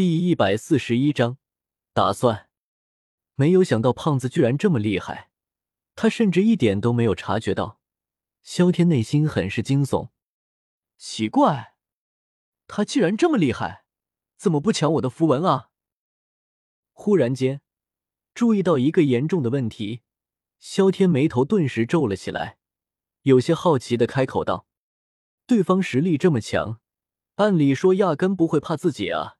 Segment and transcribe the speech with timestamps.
[0.00, 1.36] 第一百四十一章，
[1.92, 2.48] 打算。
[3.34, 5.30] 没有想到胖子居然这么厉害，
[5.94, 7.82] 他甚至一点都没有察觉到。
[8.40, 10.08] 萧天内心很是惊悚，
[10.96, 11.74] 奇怪，
[12.66, 13.84] 他既然这么厉害，
[14.38, 15.68] 怎么不抢我的符文啊？
[16.92, 17.60] 忽然间，
[18.32, 20.00] 注意到一个严重的问题，
[20.58, 22.56] 萧天眉头顿时皱了起来，
[23.24, 24.66] 有些好奇的开口道
[25.46, 26.80] ：“对方实力这么强，
[27.34, 29.36] 按理说压根不会怕自己啊。”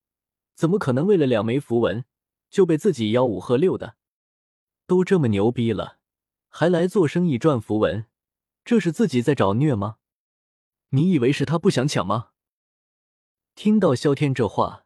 [0.61, 2.04] 怎么可能为了两枚符文
[2.50, 3.96] 就被自己吆五喝六的？
[4.86, 6.00] 都这么牛逼了，
[6.50, 8.05] 还来做生意赚符文，
[8.62, 9.96] 这是自己在找虐吗？
[10.91, 12.33] 你以为是他不想抢吗？
[13.55, 14.84] 听到萧天这话，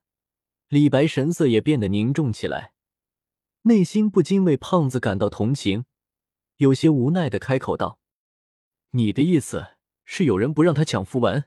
[0.69, 2.75] 李白神色也变得凝重起来，
[3.63, 5.87] 内心不禁为胖子感到同情，
[6.59, 7.99] 有些无奈的开口道
[8.95, 9.71] ：“你的意思
[10.05, 11.47] 是有人不让他抢符文？”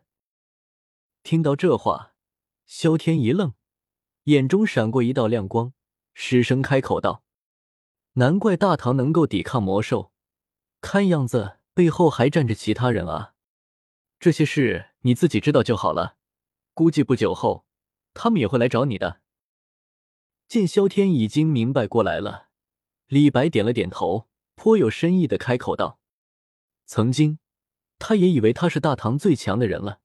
[1.24, 2.14] 听到这话，
[2.66, 3.54] 萧天一愣。
[4.28, 5.72] 眼中闪过一道亮光，
[6.14, 7.24] 失声开口道
[8.16, 10.12] ：“难怪大唐能够抵抗魔兽，
[10.82, 13.36] 看样子背后还站着其他人啊！
[14.20, 16.18] 这些事你自己知道就好了。
[16.74, 17.66] 估计不久后，
[18.14, 19.22] 他们也会来找你的。”
[20.50, 22.50] 见萧天已经明白过来了，
[23.08, 26.02] 李白点了点头，颇有深意的开口道
[26.86, 27.40] ：“曾经，
[27.98, 30.02] 他也以为他是大唐最强的人了，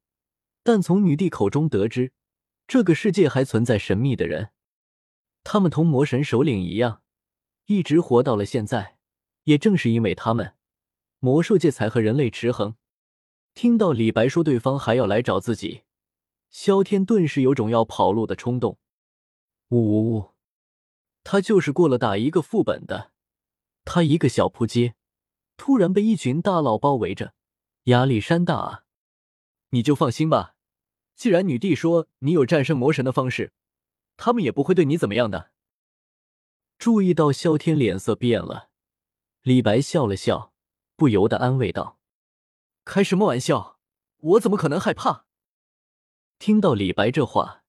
[0.62, 2.12] 但从女帝口中得知。”
[2.73, 4.48] 这个世界还存在神秘的人，
[5.45, 7.03] 他们同魔神首领一样，
[7.67, 8.97] 一直活到了现在。
[9.42, 10.55] 也正是因为他们，
[11.19, 12.77] 魔兽界才和人类持衡。
[13.53, 15.83] 听到李白说对方还要来找自己，
[16.48, 18.78] 萧天顿时有种要跑路的冲动。
[19.69, 20.31] 呜呜呜！
[21.25, 23.11] 他就是过了打一个副本的，
[23.84, 24.95] 他一个小扑街，
[25.59, 27.34] 突然被一群大佬包围着，
[27.84, 28.84] 压力山大啊！
[29.69, 30.52] 你就放心吧。
[31.23, 33.53] 既然女帝说你有战胜魔神的方式，
[34.17, 35.53] 他们也不会对你怎么样的。
[36.78, 38.70] 注意到萧天脸色变了，
[39.43, 40.53] 李白笑了笑，
[40.97, 42.00] 不由得安慰道
[42.84, 43.78] ：“开什么玩笑？
[44.16, 45.27] 我怎么可能害怕？”
[46.41, 47.62] 听到李白这话，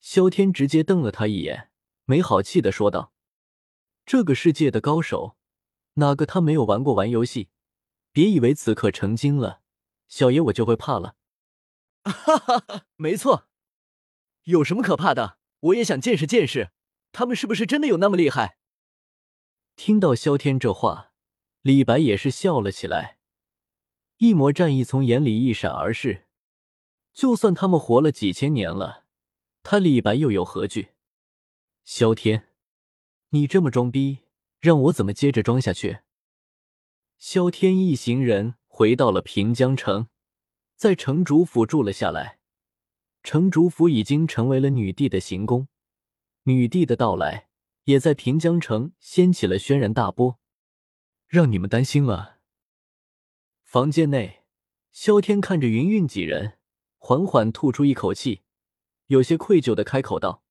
[0.00, 1.72] 萧天直接瞪了他一眼，
[2.04, 3.12] 没好气的说道
[4.06, 5.36] ：“这个世界的高手，
[5.94, 7.48] 哪个他没有玩过玩游戏？
[8.12, 9.62] 别以为此刻成精了，
[10.06, 11.16] 小爷我就会怕了。”
[12.10, 13.48] 哈哈哈，没错，
[14.44, 15.38] 有什么可怕的？
[15.60, 16.70] 我也想见识见识，
[17.12, 18.58] 他们是不是真的有那么厉害？
[19.76, 21.12] 听到萧天这话，
[21.62, 23.18] 李白也是笑了起来，
[24.18, 26.26] 一抹战意从眼里一闪而逝。
[27.12, 29.06] 就算他们活了几千年了，
[29.62, 30.90] 他李白又有何惧？
[31.84, 32.50] 萧天，
[33.30, 34.18] 你这么装逼，
[34.60, 36.00] 让我怎么接着装下去？
[37.18, 40.09] 萧天一行人回到了平江城。
[40.80, 42.38] 在城主府住了下来，
[43.22, 45.68] 城主府已经成为了女帝的行宫。
[46.44, 47.48] 女帝的到来
[47.84, 50.40] 也在平江城掀起了轩然大波，
[51.28, 52.38] 让你们担心了。
[53.62, 54.44] 房间内，
[54.90, 56.56] 萧天看着云云几人，
[56.96, 58.40] 缓缓吐出一口气，
[59.08, 60.42] 有些愧疚的开口道：“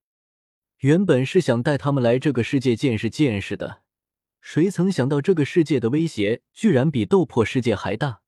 [0.82, 3.82] 原本是想带他们来这个世界见识见识的，
[4.42, 8.22] 谁曾想到这个世界的威胁居然比斗破世界还大，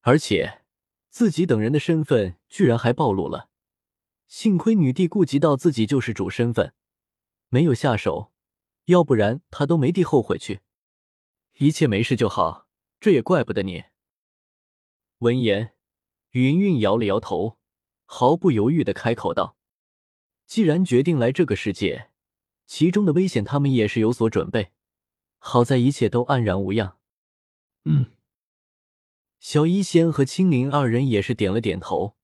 [0.00, 0.58] 而且……”
[1.12, 3.50] 自己等人的身份居然还暴露了，
[4.28, 6.72] 幸亏女帝顾及到自己救世主身份，
[7.50, 8.32] 没有下手，
[8.86, 10.60] 要不然他都没地后悔去。
[11.58, 12.66] 一切没事就好，
[12.98, 13.84] 这也怪不得你。
[15.18, 15.74] 闻言，
[16.30, 17.58] 云云摇了摇头，
[18.06, 19.58] 毫不犹豫的开口道
[20.48, 22.08] ：“既然决定来这个世界，
[22.66, 24.72] 其中的危险他们也是有所准备。
[25.38, 26.96] 好在一切都安然无恙。”
[27.84, 28.06] 嗯。
[29.42, 32.16] 小医仙和青灵二人也是点了点头，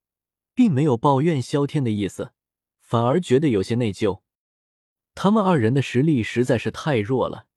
[0.55, 2.33] 并没有抱怨萧天的意思，
[2.79, 4.23] 反而觉得有些内疚。
[5.17, 7.49] 他们二人的实力实在是太弱了，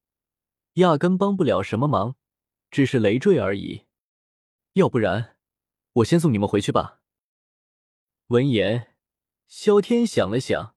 [0.74, 2.16] 压根帮不了什么忙，
[2.72, 3.86] 只是累赘而已。
[4.74, 5.38] 要不然，
[5.94, 7.02] 我先送你们回去吧。
[8.30, 8.96] 闻言，
[9.48, 10.76] 萧天想了想，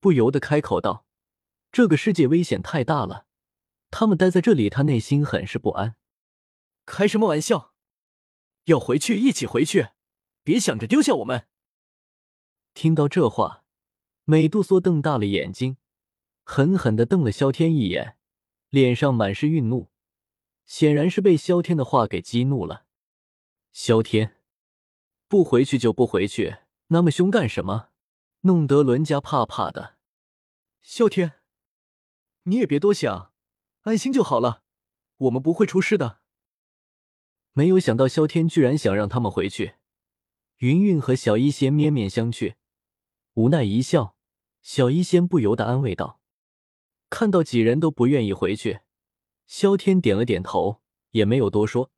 [0.00, 1.06] 不由得开口道
[1.70, 3.26] ：“这个世界危险太大了，
[3.92, 5.94] 他们待在这里，他内心很是不安。”
[6.84, 7.74] 开什么玩笑！
[8.68, 9.88] 要回去一起回去，
[10.42, 11.48] 别想着丢下我们。
[12.74, 13.64] 听到这话，
[14.24, 15.78] 美杜莎瞪大了眼睛，
[16.44, 18.18] 狠狠的瞪了萧天一眼，
[18.68, 19.90] 脸上满是愠怒，
[20.66, 22.84] 显然是被萧天的话给激怒了。
[23.72, 24.36] 萧天，
[25.28, 27.88] 不回去就不回去，那么凶干什么？
[28.42, 29.96] 弄得伦家怕怕的。
[30.82, 31.40] 萧天，
[32.42, 33.32] 你也别多想，
[33.82, 34.62] 安心就好了，
[35.16, 36.17] 我们不会出事的。
[37.58, 39.74] 没有想到萧天居然想让他们回去，
[40.58, 42.54] 云云和小医仙面面相觑，
[43.34, 44.14] 无奈一笑，
[44.62, 46.20] 小医仙不由得安慰道。
[47.10, 48.82] 看到几人都不愿意回去，
[49.48, 51.90] 萧天点了点头，也没有多说。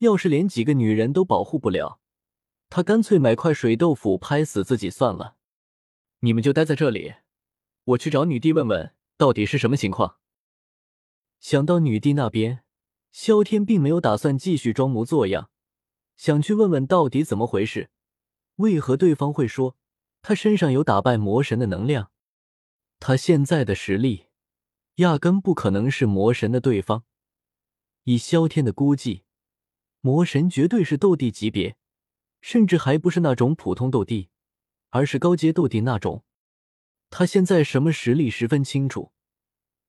[0.00, 1.98] 要是连几个女人都保护不了，
[2.68, 5.36] 他干脆买块水豆腐拍死自己算了。
[6.20, 7.14] 你们就待在这里，
[7.84, 10.18] 我去找女帝问问到底是什么情况。
[11.40, 12.62] 想到女帝那边，
[13.12, 15.50] 萧天并没有打算继续装模作样，
[16.16, 17.90] 想去问问到底怎么回事，
[18.56, 19.76] 为何对方会说
[20.22, 22.10] 他身上有打败魔神的能量？
[22.98, 24.26] 他现在的实力。
[24.96, 27.04] 压根不可能是魔神的对方。
[28.04, 29.24] 以萧天的估计，
[30.00, 31.76] 魔神绝对是斗帝级别，
[32.42, 34.28] 甚至还不是那种普通斗帝，
[34.90, 36.24] 而是高阶斗帝那种。
[37.08, 39.12] 他现在什么实力十分清楚，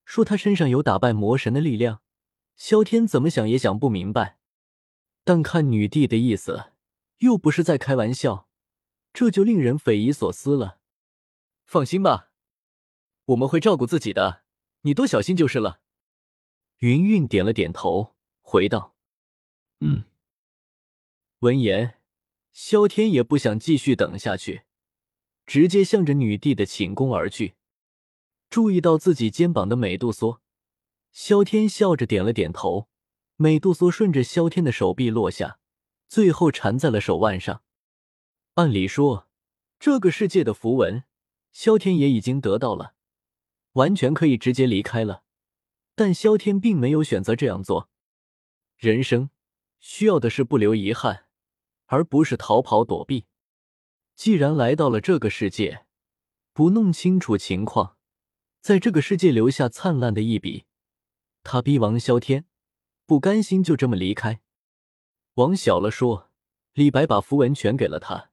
[0.05, 2.02] 说他身上有打败魔神的力量，
[2.55, 4.37] 萧天怎么想也想不明白。
[5.23, 6.71] 但看女帝的意思，
[7.19, 8.49] 又不是在开玩笑，
[9.13, 10.79] 这就令人匪夷所思了。
[11.65, 12.31] 放心吧，
[13.25, 14.43] 我们会照顾自己的。
[14.81, 15.79] 你多小心就是了。
[16.79, 18.95] 云云点了点头，回道
[19.79, 20.03] ：“嗯。”
[21.39, 21.99] 闻言，
[22.51, 24.63] 萧天也不想继续等下去，
[25.45, 27.55] 直接向着女帝的寝宫而去。
[28.49, 30.41] 注意到自己肩膀的美杜莎，
[31.13, 32.89] 萧天笑着点了点头。
[33.35, 35.59] 美杜莎顺着萧天的手臂落下，
[36.07, 37.63] 最后缠在了手腕上。
[38.55, 39.27] 按理说，
[39.79, 41.03] 这个世界的符文，
[41.51, 42.93] 萧天也已经得到了。
[43.73, 45.23] 完全可以直接离开了，
[45.95, 47.89] 但萧天并没有选择这样做。
[48.77, 49.31] 人生
[49.79, 51.25] 需要的是不留遗憾，
[51.85, 53.25] 而不是逃跑躲避。
[54.15, 55.85] 既然来到了这个世界，
[56.53, 57.97] 不弄清楚情况，
[58.61, 60.65] 在这个世界留下灿烂的一笔，
[61.43, 62.45] 他逼王萧天
[63.05, 64.41] 不甘心就这么离开。
[65.35, 66.31] 往小了说，
[66.73, 68.31] 李白把符文全给了他，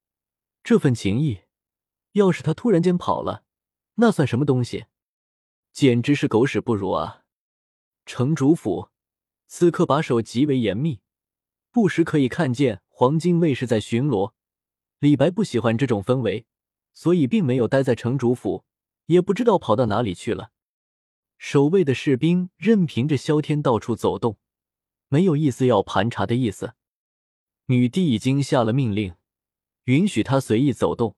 [0.62, 1.40] 这份情谊，
[2.12, 3.44] 要是他突然间跑了，
[3.94, 4.86] 那算什么东西？
[5.72, 7.24] 简直是狗屎不如啊！
[8.06, 8.88] 城主府
[9.46, 11.00] 此刻把守极为严密，
[11.70, 14.32] 不时可以看见黄金卫士在巡逻。
[14.98, 16.46] 李白不喜欢这种氛围，
[16.92, 18.64] 所以并没有待在城主府，
[19.06, 20.50] 也不知道跑到哪里去了。
[21.42, 24.36] 守卫的士兵任凭着萧天到处走动，
[25.08, 26.74] 没有一丝要盘查的意思。
[27.64, 29.14] 女帝已经下了命令，
[29.84, 31.16] 允许他随意走动，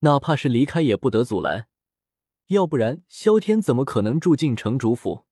[0.00, 1.68] 哪怕是离开也不得阻拦。
[2.48, 5.26] 要不然，萧天怎么可能住进城主府？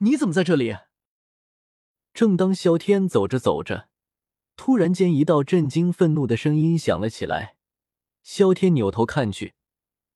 [0.00, 0.76] 你怎么在这里？
[2.12, 3.88] 正当萧天走着走着，
[4.56, 7.56] 突然间一道震惊、愤怒的声音响了起来。
[8.22, 9.54] 萧天扭头看去，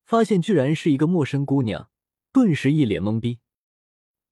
[0.04, 1.88] 发现居然是一个陌生姑娘，
[2.32, 3.40] 顿时一脸懵逼。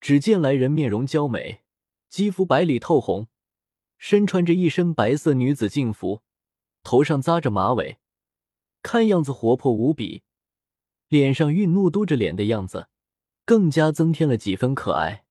[0.00, 1.60] 只见来人面容娇美，
[2.08, 3.28] 肌肤白里透红，
[3.98, 6.22] 身穿着一身白色女子静服，
[6.82, 7.98] 头上扎着马尾，
[8.82, 10.22] 看样子活泼无比。
[11.08, 12.88] 脸上愠怒、嘟着脸的样子，
[13.44, 15.24] 更加增添了几分可爱。